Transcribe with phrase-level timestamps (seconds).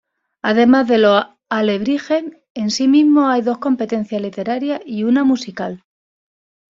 [0.41, 2.23] Además de los alebrijes
[2.55, 5.83] en sí mismos hay dos competencias literarias y una musical.